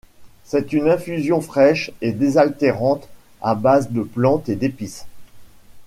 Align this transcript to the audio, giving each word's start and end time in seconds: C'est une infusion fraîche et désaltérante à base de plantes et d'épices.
C'est 0.45 0.73
une 0.73 0.89
infusion 0.89 1.41
fraîche 1.41 1.91
et 2.01 2.11
désaltérante 2.11 3.07
à 3.43 3.53
base 3.53 3.91
de 3.91 4.01
plantes 4.01 4.49
et 4.49 4.55
d'épices. 4.55 5.05